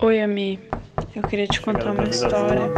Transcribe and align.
Oi, 0.00 0.20
Ami. 0.20 0.58
Eu 1.14 1.22
queria 1.22 1.46
te 1.46 1.60
contar 1.60 1.92
uma 1.92 2.04
história. 2.04 2.70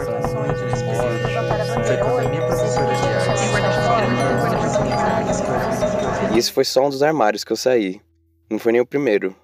Isso 6.37 6.53
foi 6.53 6.65
só 6.65 6.87
um 6.87 6.91
dos 6.91 7.03
armários 7.03 7.45
que 7.45 7.53
eu 7.53 7.57
saí. 7.57 8.01
Não 8.51 8.59
foi 8.59 8.73
nem 8.73 8.81
o 8.81 8.87
primeiro. 8.87 9.35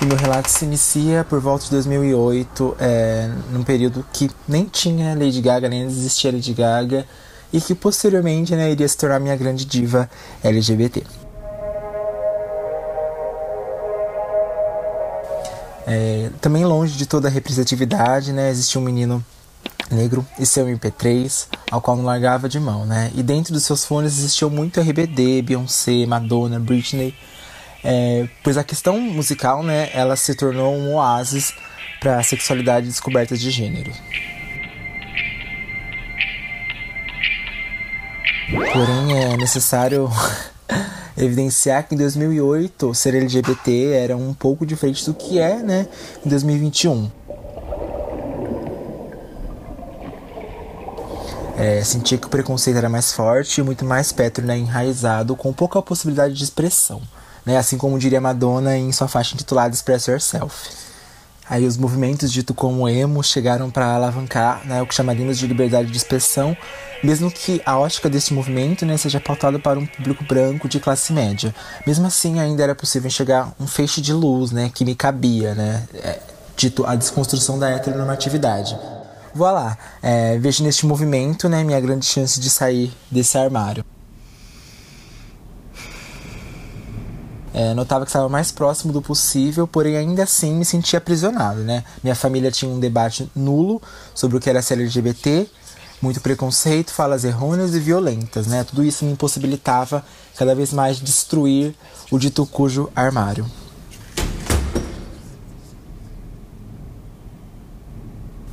E 0.00 0.06
meu 0.06 0.16
relato 0.16 0.48
se 0.48 0.64
inicia 0.64 1.24
por 1.28 1.40
volta 1.40 1.64
de 1.64 1.70
2008, 1.72 2.76
é, 2.78 3.30
num 3.50 3.64
período 3.64 4.04
que 4.12 4.30
nem 4.46 4.64
tinha 4.64 5.14
Lady 5.14 5.40
Gaga, 5.40 5.68
nem 5.68 5.82
existia 5.82 6.30
Lady 6.30 6.54
Gaga, 6.54 7.04
e 7.52 7.60
que 7.60 7.74
posteriormente 7.74 8.54
né, 8.54 8.70
iria 8.70 8.86
se 8.86 8.96
tornar 8.96 9.18
minha 9.18 9.34
grande 9.34 9.64
diva 9.64 10.08
LGBT. 10.44 11.02
É, 15.90 16.28
também 16.42 16.66
longe 16.66 16.98
de 16.98 17.06
toda 17.06 17.28
a 17.28 17.30
representatividade, 17.30 18.30
né, 18.30 18.50
existia 18.50 18.78
um 18.78 18.84
menino 18.84 19.24
negro 19.90 20.26
e 20.38 20.44
seu 20.44 20.66
MP3, 20.66 21.46
ao 21.70 21.80
qual 21.80 21.96
não 21.96 22.04
largava 22.04 22.46
de 22.46 22.60
mão, 22.60 22.84
né? 22.84 23.10
E 23.14 23.22
dentro 23.22 23.54
dos 23.54 23.62
seus 23.64 23.86
fones 23.86 24.18
existiam 24.18 24.50
muito 24.50 24.82
RBD, 24.82 25.40
Beyoncé, 25.40 26.04
Madonna, 26.04 26.60
Britney, 26.60 27.14
é, 27.82 28.28
pois 28.44 28.58
a 28.58 28.64
questão 28.64 29.00
musical, 29.00 29.62
né, 29.62 29.88
ela 29.94 30.14
se 30.14 30.34
tornou 30.34 30.74
um 30.74 30.96
oásis 30.96 31.54
para 32.00 32.18
a 32.18 32.22
sexualidade 32.22 32.86
e 32.86 32.90
descobertas 32.90 33.40
de 33.40 33.50
gênero. 33.50 33.90
Porém, 38.50 39.18
é 39.18 39.36
necessário 39.38 40.10
evidenciar 41.24 41.86
que 41.86 41.94
em 41.94 41.98
2008 41.98 42.94
ser 42.94 43.14
LGBT 43.14 43.92
era 43.92 44.16
um 44.16 44.32
pouco 44.32 44.64
diferente 44.64 45.04
do 45.04 45.14
que 45.14 45.38
é, 45.38 45.56
né, 45.56 45.86
em 46.24 46.28
2021. 46.28 47.10
É, 51.56 51.82
sentia 51.82 52.16
que 52.16 52.26
o 52.28 52.30
preconceito 52.30 52.76
era 52.76 52.88
mais 52.88 53.12
forte 53.12 53.60
e 53.60 53.64
muito 53.64 53.84
mais 53.84 54.12
pétreo, 54.12 54.46
né, 54.46 54.56
enraizado, 54.56 55.34
com 55.34 55.52
pouca 55.52 55.82
possibilidade 55.82 56.34
de 56.34 56.44
expressão, 56.44 57.02
né, 57.44 57.56
assim 57.56 57.76
como 57.76 57.98
diria 57.98 58.20
Madonna 58.20 58.76
em 58.76 58.92
sua 58.92 59.08
faixa 59.08 59.34
intitulada 59.34 59.74
Express 59.74 60.06
Yourself. 60.06 60.87
Aí 61.48 61.66
os 61.66 61.76
movimentos 61.76 62.32
dito 62.32 62.52
como 62.52 62.88
emo 62.88 63.22
chegaram 63.22 63.70
para 63.70 63.94
alavancar 63.94 64.66
né, 64.66 64.82
o 64.82 64.86
que 64.86 64.94
chamaríamos 64.94 65.38
de 65.38 65.46
liberdade 65.46 65.90
de 65.90 65.96
expressão, 65.96 66.56
mesmo 67.02 67.30
que 67.30 67.62
a 67.64 67.78
ótica 67.78 68.10
desse 68.10 68.34
movimento 68.34 68.84
né, 68.84 68.96
seja 68.96 69.18
pautada 69.18 69.58
para 69.58 69.78
um 69.78 69.86
público 69.86 70.24
branco 70.24 70.68
de 70.68 70.78
classe 70.78 71.12
média. 71.12 71.54
Mesmo 71.86 72.06
assim, 72.06 72.38
ainda 72.38 72.62
era 72.62 72.74
possível 72.74 73.08
enxergar 73.08 73.52
um 73.58 73.66
feixe 73.66 74.00
de 74.00 74.12
luz 74.12 74.50
né, 74.50 74.70
que 74.72 74.84
me 74.84 74.94
cabia, 74.94 75.54
né, 75.54 75.84
é, 75.94 76.18
dito 76.56 76.84
a 76.84 76.94
desconstrução 76.94 77.58
da 77.58 77.70
heteronormatividade. 77.70 78.78
Vou 79.34 79.50
lá, 79.50 79.78
é, 80.02 80.38
vejo 80.38 80.64
neste 80.64 80.84
movimento 80.84 81.48
né, 81.48 81.62
minha 81.62 81.80
grande 81.80 82.04
chance 82.04 82.40
de 82.40 82.50
sair 82.50 82.92
desse 83.10 83.38
armário. 83.38 83.84
É, 87.58 87.74
notava 87.74 88.04
que 88.04 88.10
estava 88.10 88.28
mais 88.28 88.52
próximo 88.52 88.92
do 88.92 89.02
possível, 89.02 89.66
porém 89.66 89.96
ainda 89.96 90.22
assim 90.22 90.54
me 90.54 90.64
sentia 90.64 90.98
aprisionado, 90.98 91.58
né? 91.64 91.82
Minha 92.04 92.14
família 92.14 92.52
tinha 92.52 92.70
um 92.70 92.78
debate 92.78 93.28
nulo 93.34 93.82
sobre 94.14 94.36
o 94.36 94.40
que 94.40 94.48
era 94.48 94.62
ser 94.62 94.74
LGBT, 94.74 95.44
muito 96.00 96.20
preconceito, 96.20 96.92
falas 96.92 97.24
errôneas 97.24 97.74
e 97.74 97.80
violentas, 97.80 98.46
né? 98.46 98.62
Tudo 98.62 98.84
isso 98.84 99.04
me 99.04 99.10
impossibilitava 99.10 100.04
cada 100.36 100.54
vez 100.54 100.72
mais 100.72 101.00
destruir 101.00 101.74
o 102.12 102.16
dito 102.16 102.46
cujo 102.46 102.92
armário. 102.94 103.44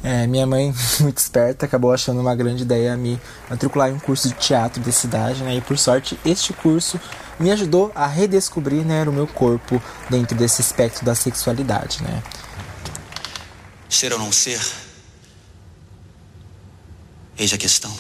É, 0.02 0.26
minha 0.26 0.48
mãe, 0.48 0.74
muito 1.00 1.20
esperta, 1.20 1.68
acabou 1.68 1.94
achando 1.94 2.20
uma 2.20 2.34
grande 2.34 2.64
ideia 2.64 2.98
me 2.98 3.22
matricular 3.48 3.92
em 3.92 3.94
um 3.94 4.00
curso 4.00 4.30
de 4.30 4.34
teatro 4.34 4.82
da 4.82 4.92
cidade, 4.92 5.44
né? 5.44 5.58
E 5.58 5.62
por 5.62 5.78
sorte, 5.78 6.20
este 6.26 6.54
curso 6.54 7.00
me 7.40 7.52
ajudou 7.52 7.92
a 7.94 8.08
redescobrir 8.08 8.86
né, 8.86 9.04
o 9.04 9.12
meu 9.12 9.28
corpo 9.28 9.82
dentro 10.10 10.38
desse 10.38 10.62
aspecto 10.62 11.04
da 11.04 11.16
sexualidade, 11.16 12.02
né? 12.04 12.24
Ser 13.90 14.14
ou 14.14 14.20
não 14.20 14.32
ser? 14.32 14.60
Eis 17.38 17.54
a 17.54 17.58
questão. 17.58 17.92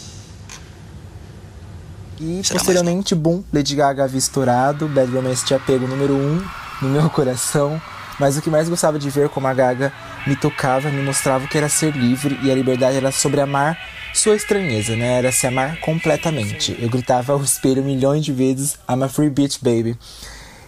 E 2.19 2.41
Será 2.43 2.59
posteriormente, 2.59 3.13
boom, 3.13 3.43
Lady 3.51 3.75
Gaga 3.75 4.05
havia 4.05 4.17
estourado, 4.17 4.87
Bad 4.87 5.11
Romance 5.11 5.45
tinha 5.45 5.59
pego 5.59 5.85
número 5.85 6.13
um 6.13 6.41
no 6.81 6.89
meu 6.89 7.09
coração. 7.09 7.81
Mas 8.19 8.37
o 8.37 8.41
que 8.41 8.49
mais 8.49 8.69
gostava 8.69 8.97
de 8.97 9.09
ver 9.09 9.29
como 9.29 9.47
a 9.47 9.53
Gaga 9.53 9.91
me 10.25 10.35
tocava, 10.35 10.89
me 10.89 11.01
mostrava 11.01 11.45
o 11.45 11.47
que 11.47 11.57
era 11.57 11.69
ser 11.69 11.95
livre 11.95 12.39
e 12.41 12.51
a 12.51 12.55
liberdade 12.55 12.97
era 12.97 13.11
sobre 13.11 13.41
amar 13.41 13.77
sua 14.13 14.35
estranheza, 14.35 14.95
né? 14.95 15.17
Era 15.17 15.31
se 15.31 15.45
amar 15.45 15.79
completamente. 15.81 16.77
Eu 16.79 16.89
gritava 16.89 17.33
ao 17.33 17.41
espelho 17.41 17.83
milhões 17.83 18.23
de 18.23 18.31
vezes: 18.31 18.77
I'm 18.89 19.03
a 19.03 19.09
free 19.09 19.29
bitch, 19.29 19.59
baby. 19.61 19.97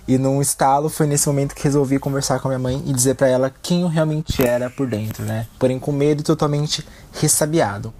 E 0.08 0.18
num 0.18 0.42
estalo 0.42 0.90
foi 0.90 1.06
nesse 1.06 1.28
momento 1.28 1.54
que 1.54 1.64
resolvi 1.64 2.00
conversar 2.00 2.40
com 2.40 2.48
a 2.48 2.52
minha 2.52 2.60
mãe 2.60 2.82
e 2.86 2.94
dizer 2.94 3.16
para 3.16 3.28
ela 3.28 3.54
quem 3.62 3.82
eu 3.82 3.90
realmente 3.90 4.42
era 4.42 4.70
por 4.70 4.88
dentro, 4.88 5.24
né? 5.24 5.48
Porém 5.60 5.78
com 5.78 5.92
medo 5.92 6.24
totalmente 6.24 6.86
ressabiado. 7.12 7.94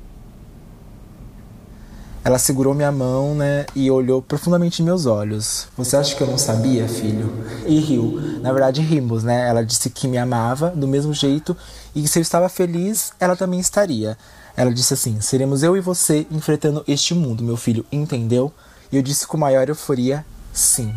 Ela 2.28 2.38
segurou 2.38 2.74
minha 2.74 2.92
mão, 2.92 3.34
né, 3.34 3.66
e 3.74 3.90
olhou 3.90 4.22
profundamente 4.22 4.82
em 4.82 4.86
meus 4.86 5.06
olhos. 5.06 5.70
Você 5.78 5.96
acha 5.96 6.14
que 6.14 6.22
eu 6.22 6.28
não 6.28 6.38
sabia, 6.38 6.86
filho? 6.86 7.34
E 7.66 7.80
riu. 7.80 8.20
Na 8.42 8.52
verdade, 8.52 8.82
rimos, 8.82 9.24
né? 9.24 9.48
Ela 9.48 9.64
disse 9.64 9.90
que 9.90 10.10
me 10.10 10.18
amava 10.18 10.72
do 10.72 10.90
mesmo 10.90 11.14
jeito 11.14 11.56
e 11.96 12.02
que 12.02 12.08
se 12.10 12.20
eu 12.20 12.22
estava 12.22 12.50
feliz, 12.50 13.14
ela 13.18 13.38
também 13.38 13.62
estaria. 13.62 14.18
Ela 14.58 14.74
disse 14.74 14.94
assim: 14.94 15.22
seremos 15.22 15.64
eu 15.64 15.78
e 15.78 15.80
você 15.80 16.28
enfrentando 16.30 16.84
este 16.86 17.14
mundo, 17.14 17.42
meu 17.42 17.56
filho, 17.56 17.86
entendeu? 17.90 18.52
E 18.92 18.98
eu 18.98 19.02
disse 19.02 19.26
com 19.26 19.38
maior 19.38 19.70
euforia: 19.70 20.26
sim. 20.52 20.94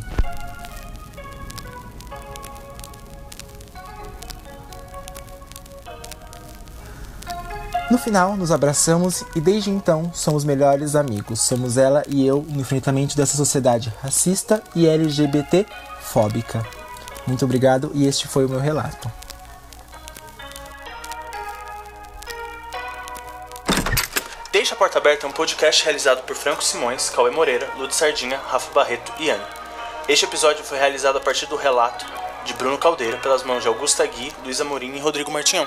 No 7.91 7.99
final, 7.99 8.37
nos 8.37 8.53
abraçamos 8.53 9.25
e 9.35 9.41
desde 9.41 9.69
então 9.69 10.13
somos 10.15 10.45
melhores 10.45 10.95
amigos. 10.95 11.41
Somos 11.41 11.77
ela 11.77 12.05
e 12.07 12.25
eu 12.25 12.47
no 12.49 12.61
enfrentamento 12.61 13.17
dessa 13.17 13.37
sociedade 13.37 13.93
racista 14.01 14.63
e 14.77 14.87
LGBT 14.87 15.67
fóbica. 16.01 16.65
Muito 17.27 17.45
obrigado 17.45 17.91
e 17.93 18.07
este 18.07 18.29
foi 18.29 18.45
o 18.45 18.49
meu 18.49 18.61
relato. 18.61 19.11
Deixa 24.53 24.75
a 24.75 24.79
Porta 24.79 24.99
Aberta 24.99 25.27
é 25.27 25.29
um 25.29 25.33
podcast 25.33 25.83
realizado 25.83 26.23
por 26.23 26.37
Franco 26.37 26.63
Simões, 26.63 27.11
Cauê 27.11 27.33
Moreira, 27.33 27.69
Lud 27.77 27.93
Sardinha, 27.93 28.39
Rafa 28.39 28.73
Barreto 28.73 29.13
e 29.19 29.31
Ana. 29.31 29.49
Este 30.09 30.25
episódio 30.25 30.63
foi 30.63 30.79
realizado 30.79 31.19
a 31.19 31.21
partir 31.21 31.47
do 31.47 31.57
relato 31.57 32.07
de 32.45 32.55
Bruno 32.55 32.79
Caldeira 32.79 33.17
pelas 33.17 33.43
mãos 33.43 33.63
de 33.63 33.69
Augusta 33.69 34.07
Gui, 34.07 34.33
Luísa 34.45 34.65
Morim 34.65 34.95
e 34.95 35.01
Rodrigo 35.01 35.31
Martinhão. 35.33 35.67